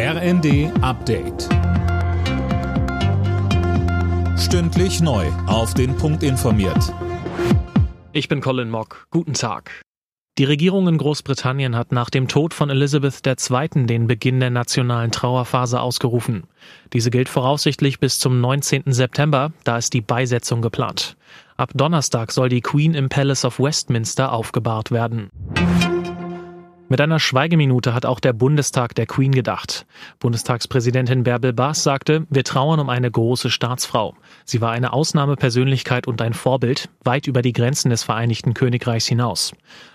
[0.00, 1.48] RND Update.
[4.38, 5.26] Stündlich neu.
[5.48, 6.94] Auf den Punkt informiert.
[8.12, 9.08] Ich bin Colin Mock.
[9.10, 9.82] Guten Tag.
[10.38, 13.86] Die Regierung in Großbritannien hat nach dem Tod von Elizabeth II.
[13.86, 16.44] den Beginn der nationalen Trauerphase ausgerufen.
[16.92, 18.92] Diese gilt voraussichtlich bis zum 19.
[18.92, 21.16] September, da ist die Beisetzung geplant.
[21.56, 25.30] Ab Donnerstag soll die Queen im Palace of Westminster aufgebahrt werden.
[26.90, 29.84] Mit einer Schweigeminute hat auch der Bundestag der Queen gedacht.
[30.20, 34.14] Bundestagspräsidentin Bärbel Baas sagte, wir trauern um eine große Staatsfrau.
[34.46, 39.52] Sie war eine Ausnahmepersönlichkeit und ein Vorbild, weit über die Grenzen des Vereinigten Königreichs hinaus.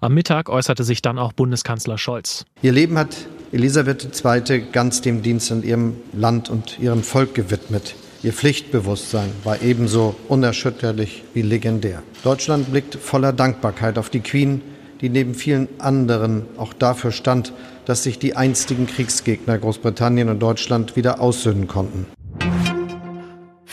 [0.00, 2.44] Am Mittag äußerte sich dann auch Bundeskanzler Scholz.
[2.62, 3.16] Ihr Leben hat
[3.50, 4.66] Elisabeth II.
[4.70, 7.96] ganz dem Dienst an ihrem Land und ihrem Volk gewidmet.
[8.22, 12.04] Ihr Pflichtbewusstsein war ebenso unerschütterlich wie legendär.
[12.22, 14.62] Deutschland blickt voller Dankbarkeit auf die Queen,
[15.00, 17.52] die neben vielen anderen auch dafür stand,
[17.84, 22.06] dass sich die einstigen Kriegsgegner Großbritannien und Deutschland wieder aussöhnen konnten.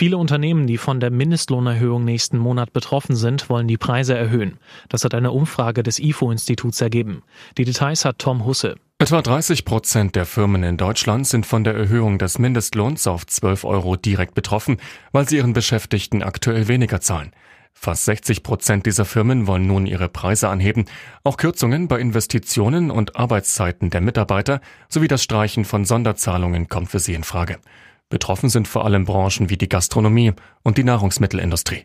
[0.00, 4.58] Viele Unternehmen, die von der Mindestlohnerhöhung nächsten Monat betroffen sind, wollen die Preise erhöhen.
[4.88, 7.22] Das hat eine Umfrage des IFO-Instituts ergeben.
[7.58, 8.76] Die Details hat Tom Husse.
[8.98, 13.64] Etwa 30 Prozent der Firmen in Deutschland sind von der Erhöhung des Mindestlohns auf 12
[13.64, 14.78] Euro direkt betroffen,
[15.12, 17.32] weil sie ihren Beschäftigten aktuell weniger zahlen.
[17.72, 20.84] Fast 60 Prozent dieser Firmen wollen nun ihre Preise anheben.
[21.24, 26.98] Auch Kürzungen bei Investitionen und Arbeitszeiten der Mitarbeiter sowie das Streichen von Sonderzahlungen kommt für
[26.98, 27.58] sie in Frage.
[28.10, 30.32] Betroffen sind vor allem Branchen wie die Gastronomie
[30.62, 31.84] und die Nahrungsmittelindustrie.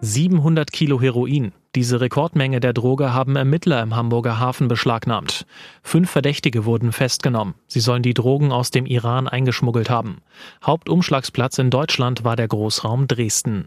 [0.00, 1.52] 700 Kilo Heroin.
[1.74, 5.44] Diese Rekordmenge der Droge haben Ermittler im Hamburger Hafen beschlagnahmt.
[5.82, 7.54] Fünf Verdächtige wurden festgenommen.
[7.66, 10.22] Sie sollen die Drogen aus dem Iran eingeschmuggelt haben.
[10.64, 13.66] Hauptumschlagsplatz in Deutschland war der Großraum Dresden.